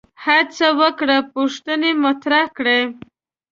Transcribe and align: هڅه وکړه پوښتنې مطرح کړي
هڅه 0.25 0.67
وکړه 0.81 1.17
پوښتنې 1.33 1.91
مطرح 2.03 2.45
کړي 2.57 2.81